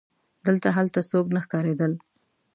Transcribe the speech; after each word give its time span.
دلته 0.45 0.67
هلته 0.77 0.99
څوک 1.09 1.25
نه 1.35 1.39
ښکارېدل. 1.45 1.91